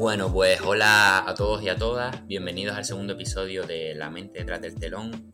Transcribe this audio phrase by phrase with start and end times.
[0.00, 4.38] Bueno, pues hola a todos y a todas, bienvenidos al segundo episodio de La mente
[4.38, 5.30] detrás del telón,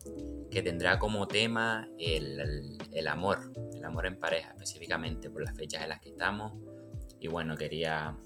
[0.51, 5.87] que tendrá como tema el, amor, el amor en pareja, específicamente por las fechas en
[5.87, 6.61] las que estamos.
[7.17, 8.17] Y bueno, quería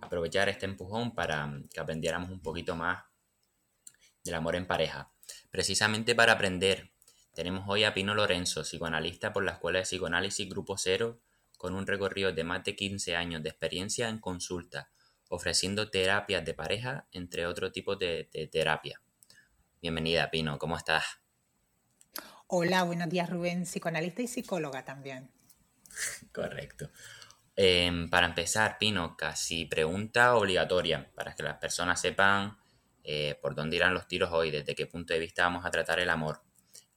[0.00, 3.04] aprovechar este empujón para que aprendiéramos un poquito más
[4.24, 5.12] del amor en pareja.
[5.50, 6.90] Precisamente para aprender,
[7.34, 11.20] tenemos hoy a Pino Lorenzo, psicoanalista por la Escuela de Psicoanálisis Grupo Cero,
[11.58, 14.88] con un recorrido de más de 15 años de experiencia en consulta
[15.32, 19.00] ofreciendo terapias de pareja, entre otros tipos de, terapia.
[19.80, 21.04] Bienvenida, Pino, ¿cómo estás?
[22.48, 25.30] Hola, buenos días, Rubén, psicoanalista y psicóloga también.
[26.34, 26.90] Correcto.
[27.56, 32.58] Em, para empezar, Pino, casi pregunta obligatoria para que las personas sepan
[33.02, 35.98] eh, por dónde irán los tiros hoy, desde qué punto de vista vamos a tratar
[35.98, 36.42] el amor.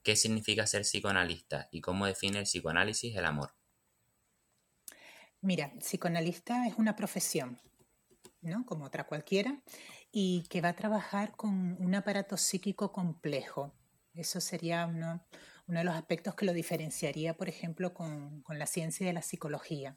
[0.02, 3.54] ¿Qué significa ser psicoanalista y cómo define el psicoanálisis el amor?
[5.40, 7.58] Mira, psicoanalista es una profesión,
[8.64, 9.60] como otra cualquiera,
[10.12, 13.74] y que va a trabajar con un aparato psíquico complejo.
[14.14, 15.24] Eso sería uno,
[15.66, 19.96] de los aspectos que lo diferenciaría, por ejemplo, con, la ciencia de la psicología.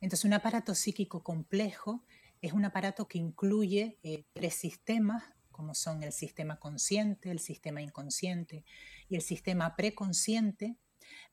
[0.00, 2.04] Entonces, un aparato psíquico complejo
[2.42, 7.80] es un aparato que incluye eh, tres sistemas, como son el sistema consciente, el sistema
[7.80, 8.64] inconsciente
[9.08, 10.76] y el sistema preconsciente,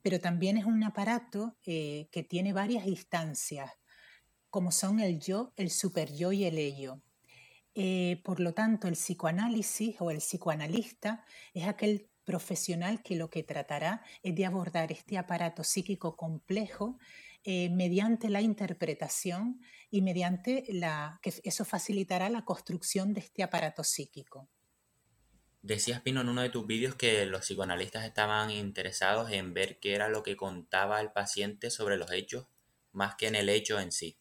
[0.02, 3.70] pero también es un aparato eh, que tiene varias instancias
[4.54, 7.02] como son el yo, el superyo y el ello.
[7.74, 13.42] Eh, por lo tanto, el psicoanálisis o el psicoanalista es aquel profesional que lo que
[13.42, 17.00] tratará es de abordar este aparato psíquico complejo
[17.44, 23.84] eh, mediante la interpretación y mediante la que eso facilitará la construcción de este aparato
[23.84, 24.48] psíquico.
[25.64, 29.96] Decías, Pino, en uno de tus vídeos que los psicoanalistas estaban interesados en ver qué
[29.96, 32.46] era lo que contaba el paciente sobre los hechos
[32.92, 34.20] más que en el hecho en sí.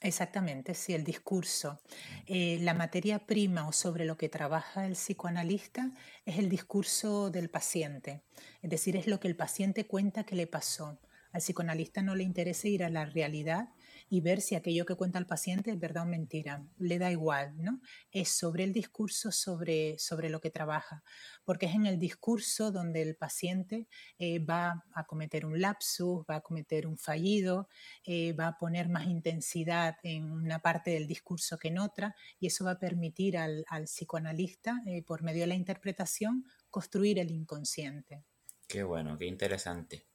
[0.00, 1.80] Exactamente, sí, el discurso.
[2.26, 5.90] Eh, la materia prima o sobre lo que trabaja el psicoanalista
[6.24, 8.22] es el discurso del paciente,
[8.62, 11.00] es decir, es lo que el paciente cuenta que le pasó.
[11.32, 13.70] Al psicoanalista no le interesa ir a la realidad,
[14.10, 16.64] y ver si aquello que cuenta el paciente es verdad o mentira.
[16.78, 17.80] Le da igual, ¿no?
[18.10, 21.02] Es sobre el discurso, sobre, sobre lo que trabaja,
[21.44, 23.88] porque es en el discurso donde el paciente
[24.18, 27.68] eh, va a cometer un lapsus, va a cometer un fallido,
[28.04, 32.46] eh, va a poner más intensidad en una parte del discurso que en otra, y
[32.46, 38.24] eso va a permitir al, psicoanalista, eh, por medio de la interpretación, construir el inconsciente.
[38.66, 40.06] Qué bueno, qué interesante.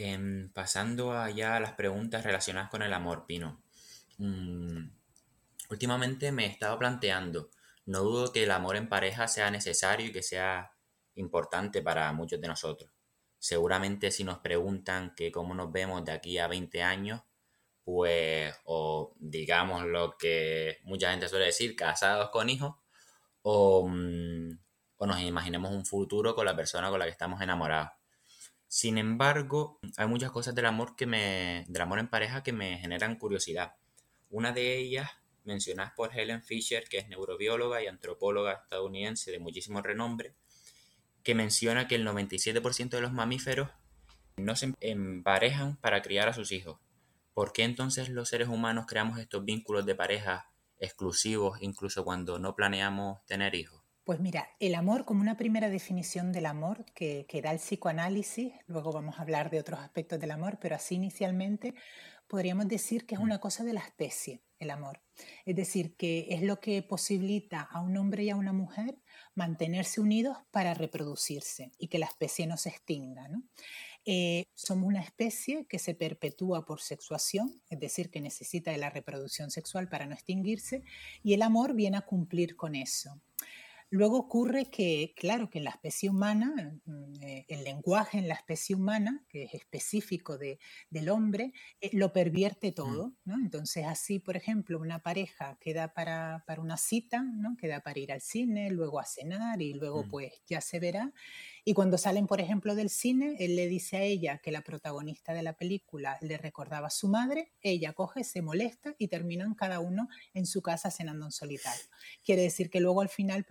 [0.00, 3.64] Em, pasando allá a las preguntas relacionadas con el amor, Pino.
[4.18, 4.90] Mm,
[5.70, 7.50] últimamente me he estado planteando,
[7.84, 10.72] no dudo que el amor en pareja sea necesario y que sea
[11.16, 12.92] importante para muchos de nosotros.
[13.38, 17.22] Seguramente si nos preguntan que cómo nos vemos de aquí a 20 años,
[17.84, 22.76] pues o digamos lo que mucha gente suele decir, casados con hijos,
[23.42, 24.58] o, mm,
[24.98, 27.97] o nos imaginemos un futuro con la persona con la que estamos enamorados.
[28.68, 32.78] Sin embargo, hay muchas cosas del amor que me, del amor en pareja que me
[32.78, 33.74] generan curiosidad.
[34.28, 35.10] Una de ellas,
[35.44, 40.34] mencionadas por Helen Fisher, que es neurobióloga y antropóloga estadounidense de muchísimo renombre,
[41.22, 43.70] que menciona que el 97% de los mamíferos
[44.36, 46.78] no se emparejan para criar a sus hijos.
[47.32, 52.54] ¿Por qué entonces los seres humanos creamos estos vínculos de pareja exclusivos incluso cuando no
[52.54, 53.77] planeamos tener hijos?
[54.08, 58.90] Pues mira, el amor como una primera definición del amor que, da el psicoanálisis, luego
[58.90, 61.74] vamos a hablar de otros aspectos del amor, pero así inicialmente
[62.26, 65.02] podríamos decir que es una cosa de la especie, el amor.
[65.44, 68.96] Es decir, que es lo que posibilita a un hombre y a una mujer
[69.34, 73.28] mantenerse unidos para reproducirse y que la especie no se extinga.
[74.06, 78.88] Eh, somos una especie que se perpetúa por sexuación, es decir, que necesita de la
[78.88, 80.82] reproducción sexual para no extinguirse,
[81.22, 83.20] y el amor viene a cumplir con eso.
[83.90, 88.34] Luego ocurre que, claro, que en la especie humana, mm, eh, el lenguaje en la
[88.34, 90.58] especie humana, que es específico de,
[90.90, 92.74] del hombre, eh, lo pervierte mm.
[92.74, 93.36] todo, ¿no?
[93.36, 97.56] Entonces así, por ejemplo, una pareja queda para, para una cita, ¿no?
[97.56, 100.08] Queda para ir al cine, luego a cenar y luego mm.
[100.08, 101.12] pues ya se verá.
[101.64, 105.32] Y cuando salen, por ejemplo, del cine, él le dice a ella que la protagonista
[105.32, 109.80] de la película le recordaba a su madre, ella coge, se molesta y terminan cada
[109.80, 111.84] uno en su casa cenando en solitario.
[112.24, 113.44] Quiere decir que luego al final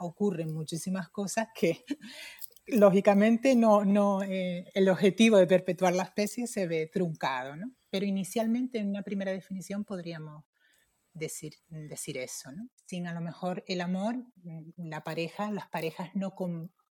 [0.00, 1.84] ocurren muchísimas cosas que
[2.66, 7.72] lógicamente no, no eh, el objetivo de perpetuar la especie se ve truncado, ¿no?
[7.90, 10.44] Pero inicialmente en una primera definición podríamos
[11.14, 12.68] decir, decir eso, ¿no?
[12.86, 16.34] Sin a lo mejor el amor, mm, la pareja, las parejas no,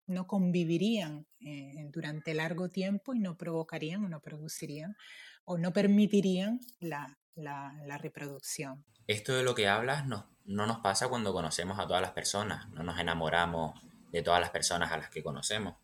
[0.07, 4.97] no convivirían eh, durante largo tiempo y no provocarían o no producirían
[5.45, 8.83] o no permitirían la, la, reproducción.
[9.05, 12.69] Esto de lo que hablas no, no nos pasa cuando conocemos a todas las personas,
[12.71, 13.79] no nos enamoramos
[14.11, 15.75] de todas las personas a las que conocemos.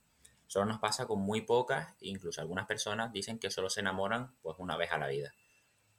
[0.47, 4.57] Solo nos pasa con muy pocas, incluso algunas personas dicen que solo se enamoran pues
[4.59, 5.33] una vez a la vida.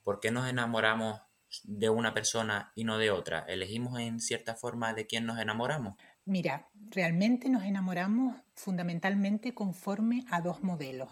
[0.02, 1.20] ¿Por qué nos enamoramos
[1.62, 3.40] de una persona y no de otra?
[3.48, 5.96] ¿Elegimos en cierta forma de quién nos enamoramos?
[6.26, 11.10] Mira, realmente nos enamoramos fundamentalmente conforme a dos modelos.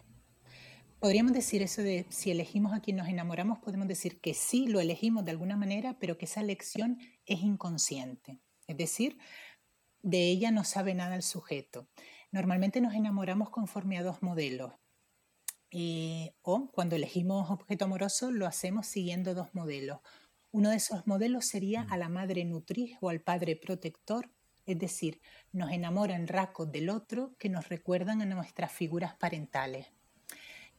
[1.00, 4.80] Podríamos decir eso de si elegimos a quien nos enamoramos, podemos decir que sí lo
[4.80, 8.38] elegimos de alguna manera, pero que esa elección es inconsciente.
[8.68, 9.18] Es decir,
[10.02, 11.88] de ella no sabe nada el sujeto.
[12.30, 14.72] Normalmente nos enamoramos conforme a dos modelos.
[15.72, 20.00] Eh, o cuando elegimos objeto amoroso lo hacemos siguiendo dos modelos.
[20.50, 21.92] Uno de esos modelos sería mm.
[21.92, 24.30] a la madre nutriz o al padre protector,
[24.66, 25.20] es decir,
[25.52, 29.86] nos enamoran rasgos del otro que nos recuerdan a nuestras figuras parentales.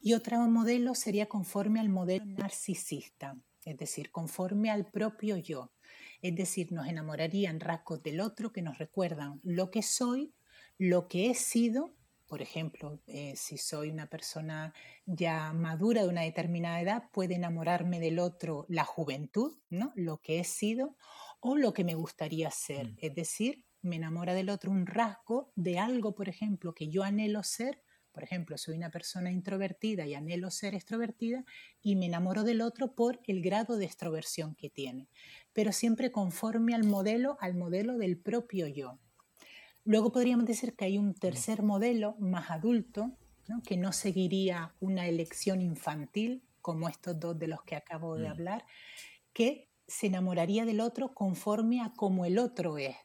[0.01, 5.71] Y otro modelo sería conforme al modelo narcisista, es decir, conforme al propio yo.
[6.21, 10.33] Es decir, nos enamorarían rasgos del otro que nos recuerdan lo que soy
[10.77, 11.95] lo que he sido,
[12.27, 14.73] por ejemplo, eh, si soy una persona
[15.05, 19.91] ya madura de una determinada edad, puede enamorarme del otro la juventud, ¿no?
[19.95, 20.97] Lo que he sido
[21.39, 22.87] o lo que me gustaría ser.
[22.87, 22.97] Mm.
[22.97, 27.43] Es decir, me enamora del otro un rasgo de algo, por ejemplo, que yo anhelo
[27.43, 27.83] ser.
[28.11, 31.45] Por ejemplo, soy una persona introvertida y anhelo ser extrovertida
[31.81, 35.09] y me enamoro del otro por el grado de extroversión que tiene,
[35.51, 38.99] pero siempre conforme al modelo, al modelo del propio yo.
[39.83, 43.11] Luego podríamos decir que hay un tercer modelo más adulto,
[43.67, 48.31] que no seguiría una elección infantil, como estos dos de los que acabo de mm.
[48.31, 48.65] hablar,
[49.33, 52.95] que se enamoraría del otro conforme a como el otro es.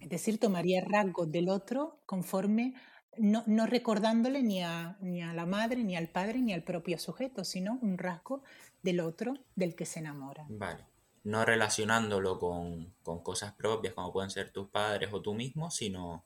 [0.00, 2.74] Es decir, tomaría rasgos del otro conforme,
[3.16, 6.98] no, no recordándole ni a, ni a la madre, ni al padre, ni al propio
[6.98, 8.42] sujeto, sino un rasgo
[8.82, 10.46] del otro del que se enamora.
[10.48, 10.90] Vale
[11.24, 16.24] no relacionándolo con, cosas propias como pueden ser tus padres o tú mismo, sino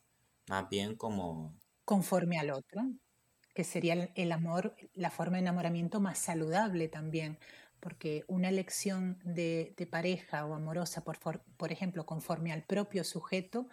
[0.49, 1.57] más bien como...
[1.85, 2.83] Conforme al otro,
[3.55, 7.39] que sería el amor, la forma de enamoramiento más saludable también,
[7.85, 13.69] porque una elección de, pareja o amorosa, por, ejemplo, conforme al propio sujeto,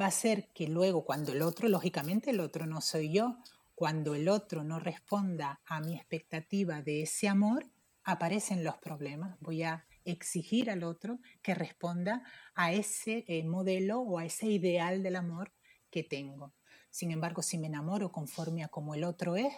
[0.00, 3.36] va a ser que luego cuando el otro, lógicamente el otro no soy yo,
[3.74, 7.66] cuando el otro no responda a mi expectativa de ese amor,
[8.04, 9.36] aparecen los problemas.
[9.40, 12.22] Voy a exigir al otro que responda
[12.54, 15.52] a ese eh, modelo o a ese ideal del amor
[15.90, 16.54] que tengo.
[16.90, 19.52] Sin embargo, si me enamoro conforme a como el otro es,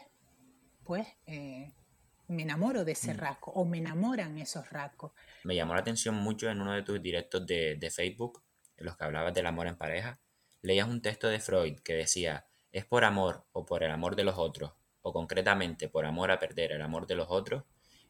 [0.84, 1.74] pues eh,
[2.30, 3.18] me enamoro de ese mm.
[3.18, 5.12] rasgo o me enamoran esos rasgos.
[5.44, 8.42] Me llamó la atención mucho en uno de tus directos de, de Facebook,
[8.76, 10.20] en los que hablabas del amor en pareja,
[10.62, 14.24] leías un texto de Freud que decía, es por amor o por el amor de
[14.24, 14.72] los otros,
[15.02, 17.64] o concretamente por amor a perder el amor de los otros,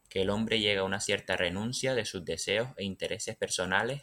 [0.08, 4.02] que el hombre llega a una cierta renuncia de sus deseos e intereses personales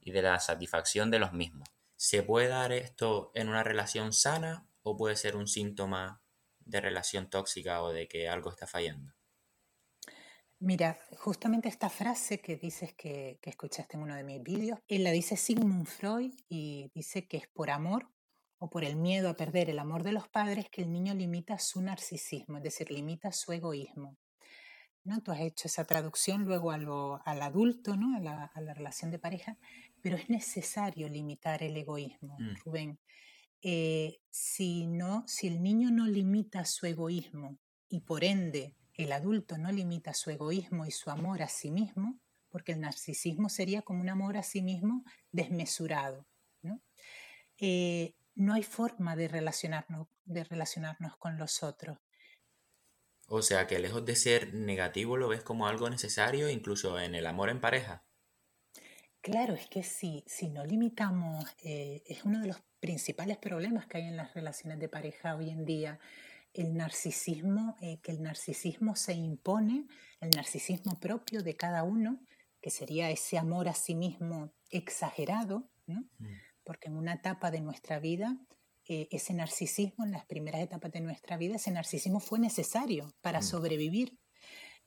[0.00, 1.68] y de la satisfacción de los mismos.
[1.96, 6.20] ¿Se puede dar esto en una relación sana o puede ser un síntoma
[6.60, 9.12] de relación tóxica o de que algo está fallando?
[10.64, 15.10] Mira, justamente esta frase que dices que, escuchaste en uno de mis vídeos, él la
[15.10, 18.08] dice Sigmund Freud y dice que es por amor
[18.58, 21.58] o por el miedo a perder el amor de los padres que el niño limita
[21.58, 24.16] su narcisismo, es decir, limita su egoísmo.
[25.02, 25.20] ¿no?
[25.20, 28.16] Tú has hecho esa traducción luego al adulto, ¿no?
[28.16, 29.58] A la, relación de pareja,
[30.00, 32.54] pero es necesario limitar el egoísmo, mm.
[32.64, 33.00] Rubén.
[33.62, 37.58] Eh, si, no, si el niño no limita su egoísmo
[37.88, 42.18] y por ende el adulto no limita su egoísmo y su amor a sí mismo,
[42.48, 46.26] porque el narcisismo sería como un amor a sí mismo desmesurado.
[46.62, 46.80] ¿no?
[47.58, 51.98] Eh, no hay forma de relacionarnos, de relacionarnos con los otros.
[53.28, 57.26] O sea que lejos de ser negativo lo ves como algo necesario incluso en el
[57.26, 58.04] amor en pareja.
[59.22, 63.98] Claro, es que si, si no limitamos, eh, es uno de los principales problemas que
[63.98, 66.00] hay en las relaciones de pareja hoy en día,
[66.54, 69.86] el narcisismo, eh, que el narcisismo se impone,
[70.20, 72.20] el narcisismo propio de cada uno,
[72.60, 76.00] que sería ese amor a sí mismo exagerado, ¿no?
[76.18, 76.26] Mm.
[76.64, 78.38] porque en una etapa de nuestra vida
[78.88, 83.38] eh, ese narcisismo en las primeras etapas de nuestra vida, ese narcisismo fue necesario para
[83.38, 83.42] mm.
[83.42, 84.18] sobrevivir,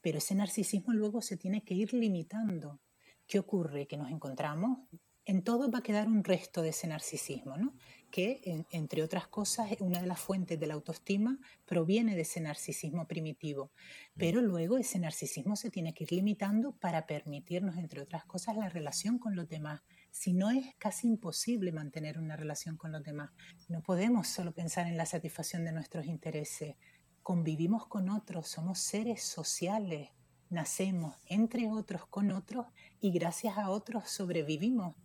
[0.02, 2.82] pero ese narcisismo luego se tiene que ir limitando.
[3.26, 3.88] ¿Qué ocurre?
[3.88, 4.80] Que nos encontramos,
[5.26, 7.74] en todo va a quedar un resto de ese narcisismo, ¿no?
[8.16, 13.10] que entre otras cosas una de las fuentes de la autoestima proviene de ese narcisismo
[13.10, 14.18] primitivo, mm.
[14.18, 18.70] pero luego ese narcisismo se tiene que ir limitando para permitirnos, entre otras cosas, la
[18.70, 23.32] relación con los demás, si no es casi imposible mantener una relación con los demás.
[23.68, 26.78] No podemos solo pensar en la satisfacción de nuestros intereses.
[27.22, 30.12] Convivimos con otros, somos seres sociales.
[30.50, 32.68] nacemos entre otros con otros
[33.02, 34.96] y gracias a otros sobrevivimos.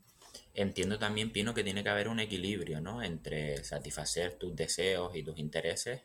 [0.55, 3.03] Entiendo también, Pino, que tiene que haber un equilibrio, ¿no?
[3.03, 6.03] Entre satisfacer tus deseos y tus intereses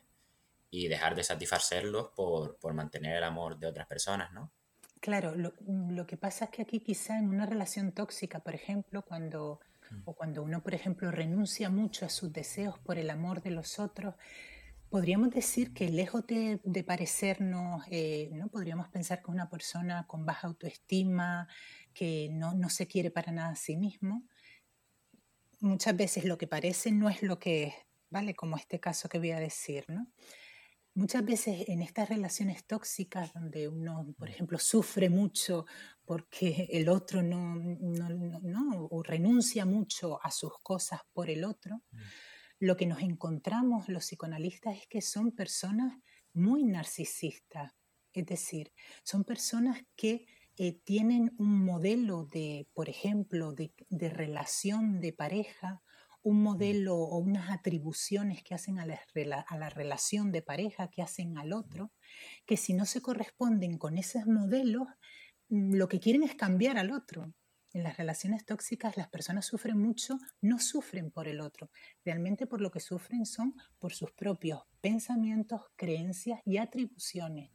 [0.70, 4.52] y dejar de satisfacerlos por, mantener el amor de otras personas, ¿no?
[5.00, 9.60] Claro, lo, que pasa es que aquí quizá en una relación tóxica, por ejemplo, cuando,
[9.90, 10.02] mm.
[10.04, 13.78] o cuando uno, por ejemplo, renuncia mucho a sus deseos por el amor de los
[13.78, 14.14] otros,
[14.90, 18.48] podríamos decir que lejos de, parecernos, eh, ¿no?
[18.48, 21.48] podríamos pensar que una persona con baja autoestima,
[21.96, 24.28] que no, no se quiere para nada a sí mismo,
[25.60, 27.74] muchas veces lo que parece no es lo que es,
[28.10, 28.36] ¿vale?
[28.36, 30.12] Como este caso que voy a decir, ¿no?
[30.92, 35.64] Muchas veces en estas relaciones tóxicas donde uno, por ejemplo, sufre mucho
[36.04, 41.76] porque el otro no, no, no, o renuncia mucho a sus cosas por el otro,
[41.90, 41.98] mm.
[42.60, 45.98] lo que nos encontramos los psicoanalistas es que son personas
[46.34, 47.72] muy narcisistas,
[48.12, 48.72] es decir,
[49.02, 50.26] son personas que
[50.58, 53.74] eh, tienen un modelo de, por ejemplo, de,
[54.08, 55.82] relación de pareja,
[56.22, 58.98] un modelo o unas atribuciones que hacen a la,
[59.48, 61.92] a la, relación de pareja, que hacen al otro,
[62.46, 64.88] que si no se corresponden con esos modelos,
[65.50, 67.34] mm, lo que quieren es cambiar al otro.
[67.74, 71.70] En las relaciones tóxicas las personas sufren mucho, no sufren por el otro,
[72.02, 77.50] realmente por lo que sufren son por sus propios pensamientos, creencias y atribuciones.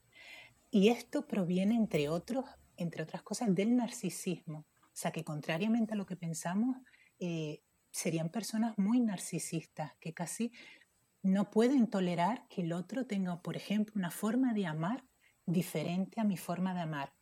[0.69, 2.45] Y esto proviene, entre otros,
[2.81, 4.67] entre otras cosas, del narcisismo.
[4.81, 6.77] O sea, que contrariamente a lo que pensamos,
[7.19, 10.51] eh, serían personas muy narcisistas, que casi
[11.23, 15.05] no pueden tolerar que el otro tenga, por ejemplo, una forma de amar
[15.45, 17.13] diferente a mi forma de amar.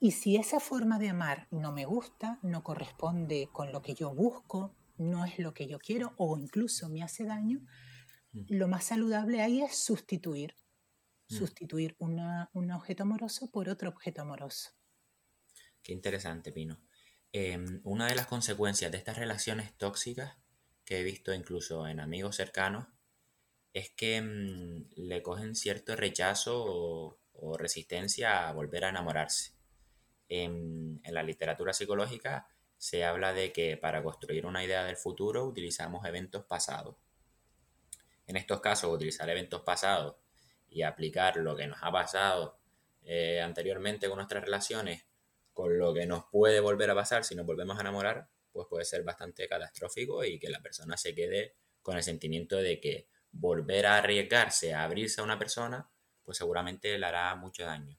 [0.00, 4.14] Y si esa forma de amar no me gusta, no corresponde con lo que yo
[4.14, 7.60] busco, no es lo que yo quiero o incluso me hace daño,
[8.32, 8.46] mm.
[8.48, 10.56] lo más saludable ahí es sustituir.
[11.28, 11.34] Mm.
[11.34, 14.77] Sustituir un objeto amoroso por otro objeto amoroso.
[15.82, 16.80] Qué interesante, Pino.
[17.32, 20.36] Em, una de las consecuencias de estas relaciones tóxicas
[20.84, 22.86] que he visto incluso en amigos cercanos
[23.74, 27.18] es que mm, le cogen cierto rechazo o,
[27.56, 29.52] resistencia a volver a enamorarse.
[30.28, 35.44] En, en, la literatura psicológica se habla de que para construir una idea del futuro
[35.44, 36.96] utilizamos eventos pasados.
[38.26, 40.16] En estos casos, utilizar eventos pasados
[40.68, 42.58] y aplicar lo que nos ha pasado
[43.02, 45.07] eh, anteriormente con nuestras relaciones
[45.58, 48.84] con lo que nos puede volver a pasar si nos volvemos a enamorar, pues puede
[48.84, 53.86] ser bastante catastrófico y que la persona se quede con el sentimiento de que volver
[53.86, 55.90] a arriesgarse a abrirse a una persona,
[56.22, 57.98] pues seguramente le hará mucho daño.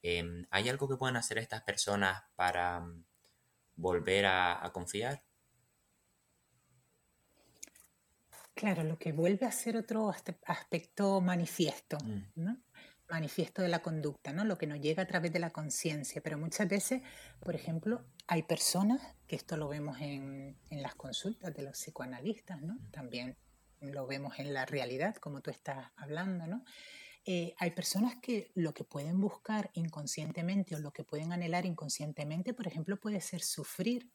[0.00, 3.04] Em, ¿Hay algo que puedan hacer estas personas para mm,
[3.76, 5.22] volver a, confiar?
[8.54, 10.10] Claro, lo que vuelve a ser otro
[10.46, 12.22] aspecto manifiesto, mm.
[12.36, 12.56] ¿no?
[13.08, 14.44] Manifiesto de la conducta, ¿no?
[14.44, 16.20] Lo que nos llega a través de la conciencia.
[16.22, 17.02] Pero muchas veces,
[17.40, 22.78] por ejemplo, hay personas, que esto lo vemos en, las consultas de los psicoanalistas, ¿no?
[22.90, 23.36] También
[23.80, 26.64] lo vemos en la realidad, como tú estás hablando, ¿no?
[27.24, 32.54] Eh, hay personas que lo que pueden buscar inconscientemente o lo que pueden anhelar inconscientemente,
[32.54, 34.10] por ejemplo, puede ser sufrir.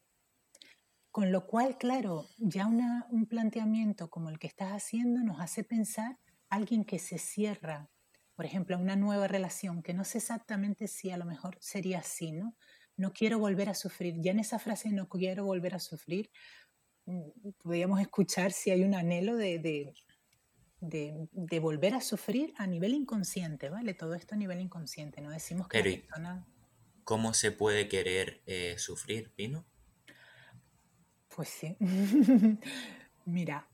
[1.12, 6.17] Con lo cual, claro, ya un planteamiento como el que estás haciendo nos hace pensar
[6.50, 7.92] alguien que se cierra
[8.36, 12.32] por ejemplo, una nueva relación, que no sé exactamente si a lo mejor sería así,
[12.32, 12.56] ¿no?
[12.98, 14.16] No quiero volver a sufrir.
[14.20, 16.32] Ya en esa frase no quiero volver a sufrir,
[17.06, 19.60] mm, podríamos escuchar si hay un anhelo de,
[20.80, 23.94] de, volver a sufrir a nivel inconsciente, ¿vale?
[23.94, 26.48] Todo esto a nivel inconsciente, no decimos que la persona...
[27.04, 29.66] ¿Cómo se puede querer eh, sufrir, Pino?
[31.36, 31.78] Pues sí.
[33.25, 33.70] Mira,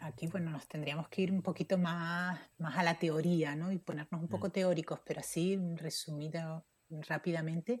[0.00, 3.72] aquí bueno, nos tendríamos que ir un poquito más, más a la teoría, ¿no?
[3.72, 4.52] Y ponernos un poco mm.
[4.52, 7.80] teóricos, pero así, resumido rápidamente,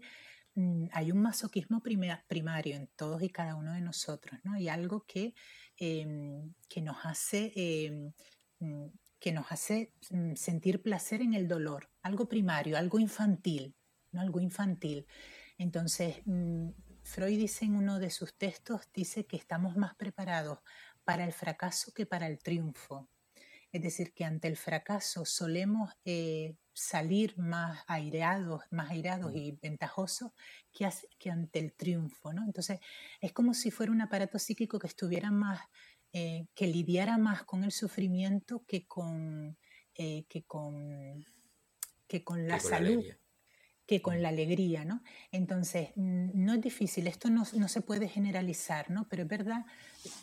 [0.54, 4.54] mm, hay un masoquismo primario en todos y cada uno de nosotros, ¿no?
[4.54, 5.34] Hay algo que,
[5.76, 8.12] em, que nos hace,
[8.58, 8.86] mm,
[9.20, 9.92] que nos hace
[10.34, 13.76] sentir placer en el dolor, algo primario, algo infantil,
[14.12, 14.20] ¿no?
[14.20, 15.06] Algo infantil.
[15.58, 16.16] Entonces,
[17.06, 20.58] Freud dice en uno de sus textos, dice que estamos más preparados
[21.06, 23.08] para el fracaso que para el triunfo.
[23.70, 30.32] Es decir, que ante el fracaso solemos eh, salir más aireados, más airados y ventajosos
[30.72, 32.32] que, que, ante el triunfo.
[32.32, 32.44] ¿no?
[32.44, 32.80] Entonces,
[33.20, 35.60] es como si fuera un aparato psíquico que estuviera más,
[36.12, 39.56] eh, que lidiara más con el sufrimiento que con,
[39.94, 41.24] eh, que con,
[42.08, 43.04] que con la salud
[43.86, 45.02] que con la alegría, ¿no?
[45.30, 49.08] Entonces, mm, no es difícil, esto no, se puede generalizar, ¿no?
[49.08, 49.64] Pero es verdad,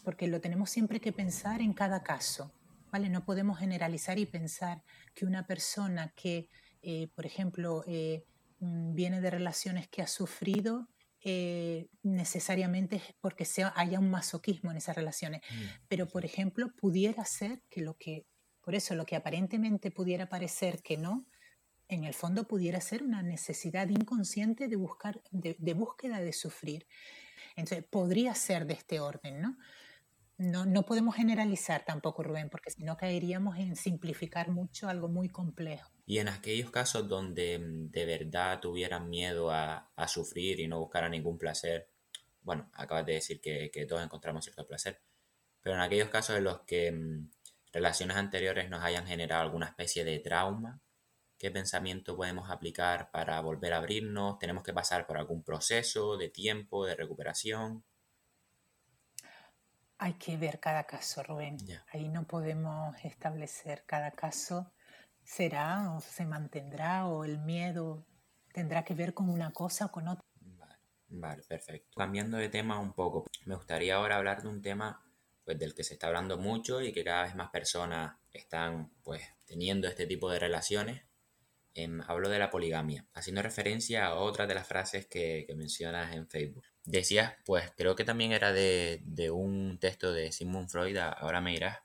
[0.03, 2.51] porque lo tenemos siempre que pensar en cada caso,
[2.91, 3.09] ¿vale?
[3.09, 4.83] No podemos generalizar y pensar
[5.15, 6.49] que una persona que,
[6.81, 8.25] eh, por ejemplo, eh,
[8.59, 10.89] mm, viene de relaciones que ha sufrido,
[11.25, 15.41] eh, necesariamente es porque sea, haya un masoquismo en esas relaciones.
[15.49, 18.25] Mm, Pero, por ejemplo, pudiera ser que lo que,
[18.61, 21.25] por eso lo que aparentemente pudiera parecer que no,
[21.87, 26.87] en el fondo pudiera ser una necesidad inconsciente de, buscar, de, búsqueda de sufrir.
[27.55, 29.57] Entonces, podría ser de este orden, ¿no?
[30.37, 35.29] No, no podemos generalizar tampoco, Rubén, porque si no caeríamos en simplificar mucho algo muy
[35.29, 35.91] complejo.
[36.07, 41.11] Y en aquellos casos donde mm, de verdad tuvieran miedo a, sufrir y no buscaran
[41.11, 41.87] ningún placer,
[42.41, 45.01] bueno, acabas de decir que, que, todos encontramos cierto placer,
[45.61, 47.29] pero en aquellos casos en los que mm,
[47.71, 50.81] relaciones anteriores nos hayan generado alguna especie de trauma,
[51.43, 54.39] ¿qué pensamiento podemos aplicar para volver a abrirnos?
[54.39, 57.83] ¿Tenemos que pasar por algún proceso de tiempo, de recuperación?
[59.97, 61.57] Hay que ver cada caso, Rubén.
[61.91, 64.71] Ahí no podemos establecer cada caso
[65.21, 68.05] será o se mantendrá o el miedo
[68.53, 70.23] tendrá que ver con una cosa o con otra.
[71.09, 71.91] Vale, perfecto.
[71.97, 75.03] Cambiando de tema un poco, me gustaría ahora hablar de un tema
[75.43, 79.21] pues, del que se está hablando mucho y que cada vez más personas están pues,
[79.45, 81.03] teniendo este tipo de relaciones.
[81.75, 86.27] Em, hablo de la poligamia, haciendo referencia a otra de las frases que, mencionas en
[86.27, 86.65] Facebook.
[86.85, 91.51] Decías, pues creo que también era de, de un texto de Sigmund Freud, ahora me
[91.51, 91.79] dirás,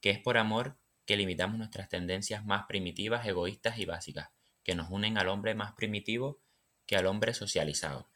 [0.00, 4.30] que es por amor que limitamos nuestras tendencias más primitivas, egoístas y básicas,
[4.62, 6.40] que nos unen al hombre más primitivo
[6.86, 8.08] que al hombre socializado.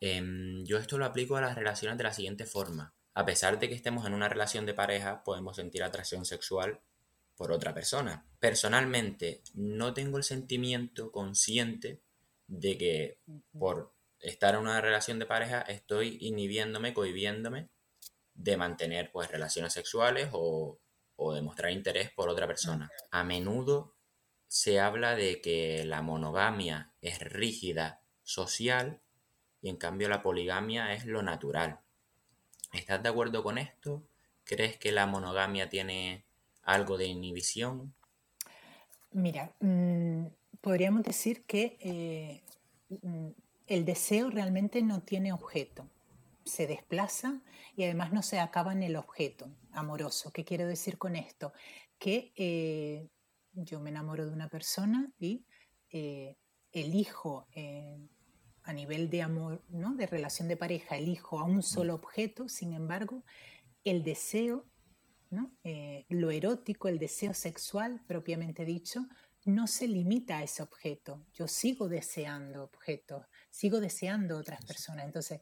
[0.00, 2.94] Em, yo esto lo aplico a las relaciones de la siguiente forma.
[3.14, 6.80] A pesar de que estemos en una relación de pareja, podemos sentir atracción sexual
[7.42, 8.24] por otra persona.
[8.38, 12.00] Personalmente, no tengo el sentimiento consciente
[12.46, 13.18] de que
[13.58, 17.68] por estar en una relación de pareja estoy inhibiéndome, cohibiéndome
[18.34, 20.78] de mantener pues relaciones sexuales o
[21.16, 22.90] o demostrar interés por otra persona.
[23.10, 23.94] A menudo
[24.48, 29.00] se habla de que la monogamia es rígida, social,
[29.60, 31.80] y en cambio la poligamia es lo natural.
[32.72, 34.06] ¿Estás de acuerdo con esto?
[34.44, 36.26] ¿Crees que la monogamia tiene
[36.62, 37.94] algo de inhibición?
[39.12, 40.26] Mira, mm,
[40.60, 42.42] podríamos decir que eh,
[43.02, 43.28] mm,
[43.66, 45.88] el deseo realmente no tiene objeto
[46.44, 47.40] se desplaza
[47.76, 50.32] y además no se acaba en el objeto amoroso.
[50.32, 51.52] ¿Qué quiero decir con esto?
[51.98, 53.08] Que eh,
[53.52, 55.44] yo me enamoro de una persona y
[55.90, 56.36] eh,
[56.72, 57.46] elijo
[58.64, 59.94] a nivel de amor, ¿no?
[59.94, 63.22] de relación de pareja, elijo a un solo objeto, sin embargo,
[63.84, 64.66] el deseo,
[65.32, 65.52] ¿no?
[66.08, 69.08] lo erótico, el deseo sexual propiamente dicho,
[69.44, 71.24] no se limita a ese objeto.
[71.32, 75.06] Yo sigo deseando objetos, sigo deseando otras personas.
[75.06, 75.40] Entonces,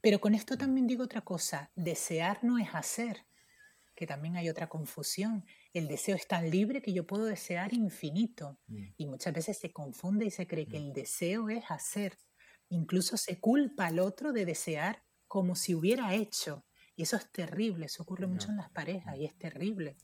[0.00, 3.24] pero con esto también digo otra cosa, desear no es hacer,
[3.94, 5.44] que también hay otra confusión.
[5.72, 8.84] El deseo es tan libre que yo puedo desear infinito mm.
[8.96, 10.82] y muchas veces se confunde y se cree que mm.
[10.82, 12.18] el deseo es hacer.
[12.70, 16.64] Incluso se culpa al otro de desear como si hubiera hecho.
[17.00, 19.96] Y eso es terrible, eso ocurre mucho en las parejas y es terrible.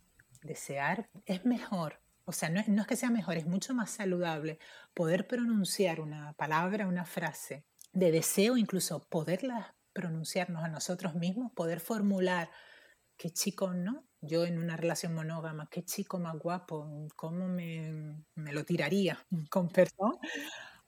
[0.43, 4.59] Desear es mejor, o sea, no, no, es que sea mejor, es mucho más saludable
[4.95, 11.81] poder pronunciar una palabra, una frase de deseo, incluso poderla pronunciarnos a nosotros mismos, poder
[11.81, 12.51] formular
[13.19, 14.09] qué chico, ¿no?
[14.23, 19.69] Yo en una relación monógama, qué chico más guapo, cómo me, me lo tiraría con
[19.69, 20.17] perdón,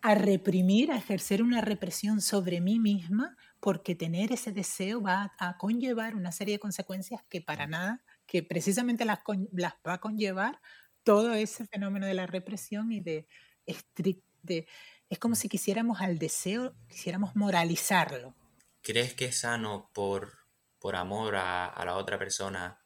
[0.00, 5.56] a reprimir, a ejercer una represión sobre mí misma, porque tener ese deseo va a
[5.58, 9.20] conllevar una serie de consecuencias que para nada, que precisamente las,
[9.52, 10.60] las va a conllevar
[11.02, 13.26] todo ese fenómeno de la represión y de,
[14.42, 14.66] de
[15.08, 18.34] es como si quisiéramos al deseo, quisiéramos moralizarlo,
[18.88, 20.32] ¿Crees que es sano por,
[20.78, 22.82] por amor a, la otra persona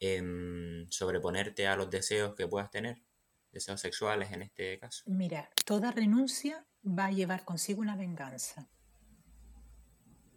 [0.00, 3.04] em, sobreponerte a los deseos que puedas tener?
[3.52, 5.04] Deseos sexuales en este caso.
[5.06, 8.68] Mira, toda renuncia va a llevar consigo una venganza.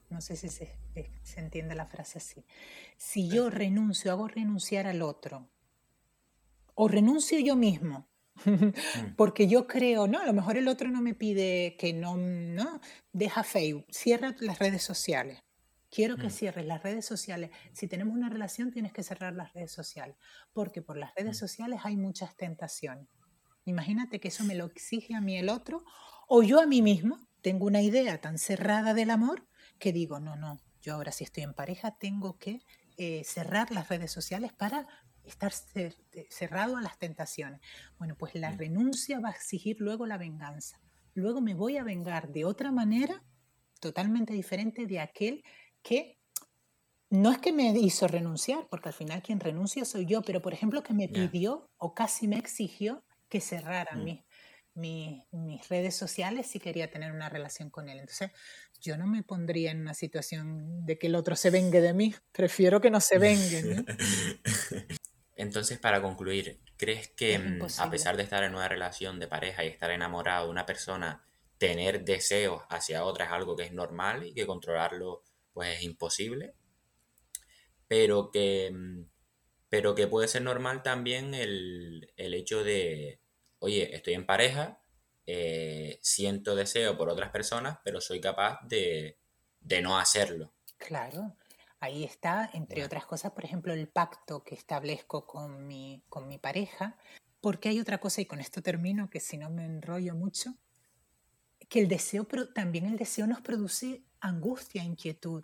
[0.09, 0.77] No sé si se,
[1.23, 2.45] se entiende la frase así.
[2.97, 5.49] Si yo renuncio, hago renunciar al otro,
[6.75, 8.07] o renuncio yo mismo,
[8.45, 8.45] Mm.
[9.15, 12.81] Porque yo creo, no, a lo mejor el otro no me pide que no, no,
[13.11, 15.39] deja Facebook, cierra las redes sociales.
[15.89, 16.31] Quiero que mm.
[16.31, 17.51] cierres las redes sociales.
[17.73, 20.17] Si tenemos una relación, tienes que cerrar las redes sociales,
[20.53, 21.39] porque por las redes mm.
[21.39, 23.07] sociales hay muchas tentaciones.
[23.65, 25.83] Imagínate que eso me lo exige a mí el otro,
[26.27, 30.35] o yo a mí mismo tengo una idea tan cerrada del amor que digo, no,
[30.35, 32.61] no, yo ahora si estoy en pareja tengo que
[32.97, 34.87] eh, cerrar las redes sociales para
[35.23, 35.51] estar
[36.29, 37.61] cerrado a las tentaciones.
[37.97, 40.79] Bueno, pues la renuncia va a exigir luego la venganza.
[41.13, 43.23] Luego me voy a vengar de otra manera
[43.79, 45.43] totalmente diferente de aquel
[45.81, 46.17] que
[47.09, 50.53] no es que me hizo renunciar, porque al final quien renuncia soy yo, pero por
[50.53, 54.03] ejemplo que me pidió o casi me exigió que cerrara mm.
[54.03, 54.23] mis
[55.69, 57.99] redes sociales si quería tener una relación con él.
[57.99, 58.31] Entonces,
[58.79, 62.13] yo no me pondría en una situación de que el otro se vengue de mí.
[62.31, 63.83] Prefiero que no se vengue.
[65.35, 69.63] Entonces, para concluir, ¿crees que mm, a pesar de estar en una relación de pareja
[69.63, 71.23] y estar enamorado de una persona,
[71.57, 76.53] tener deseos hacia otra es algo que es normal y que controlarlo pues es imposible?
[77.87, 79.05] Pero que, mm,
[79.69, 83.19] pero que puede ser normal también el, el hecho de,
[83.59, 84.81] oye, estoy en pareja,
[85.25, 89.19] eh, siento deseo por otras personas, pero soy capaz de,
[89.81, 90.53] no hacerlo.
[90.77, 91.35] Claro,
[91.79, 96.37] ahí está, entre otras cosas, por ejemplo, el pacto que establezco con mi, con mi
[96.37, 96.97] pareja,
[97.41, 100.55] porque hay otra cosa, y con esto termino, que si no me enrollo mucho,
[101.67, 105.43] que el deseo, pero también el deseo nos produce angustia, inquietud.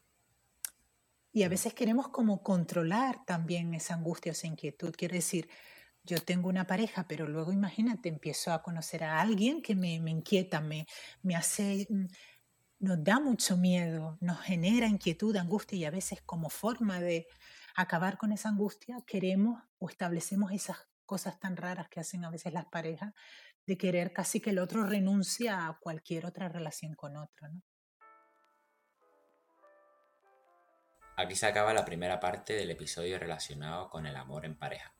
[1.33, 4.93] Y a veces queremos como controlar también esa angustia o esa inquietud.
[4.95, 5.49] Quiero decir,
[6.03, 10.59] yo tengo una pareja, pero luego imagínate, empiezo a conocer a alguien que me, inquieta,
[10.59, 10.85] me,
[11.21, 12.07] me hace, mm,
[12.79, 17.27] nos da mucho miedo, nos genera inquietud, angustia y a veces como forma de
[17.75, 22.53] acabar con esa angustia queremos o establecemos esas cosas tan raras que hacen a veces
[22.53, 23.13] las parejas
[23.65, 27.47] de querer casi que el otro renuncie a cualquier otra relación con otro.
[31.15, 34.93] Aquí se acaba la primera parte del episodio relacionado con el amor en pareja.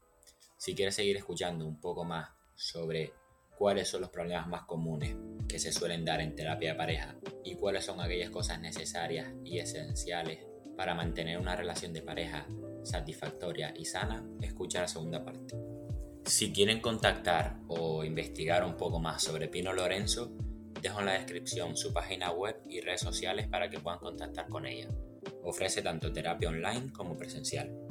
[0.64, 3.12] Si quieres seguir escuchando un poco más sobre
[3.58, 5.14] cuáles son los problemas más comunes
[5.46, 9.60] que se suelen dar en terapia de pareja y cuáles son aquellas cosas necesarias y
[9.60, 10.40] esenciales
[10.78, 12.48] para mantener una relación de pareja
[12.82, 15.54] satisfactoria y sana, escucha la segunda parte.
[16.24, 20.32] Si quieren contactar o investigar un poco más sobre Pino Lorenzo,
[20.82, 24.66] dejo en la descripción su página web y redes sociales para que puedan contactar con
[24.66, 24.88] ella.
[25.44, 27.83] Ofrece tanto terapia online como presencial.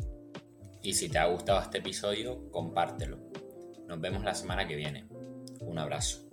[0.83, 3.19] Y si te ha gustado este episodio, compártelo.
[3.87, 5.07] Nos vemos la semana que viene.
[5.61, 6.29] Un abrazo.